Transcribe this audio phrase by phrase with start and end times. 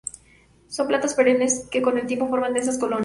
[0.67, 2.99] Son plantas perennes que con el tiempo forman densas colonias.